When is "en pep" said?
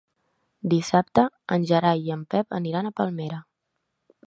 2.17-2.59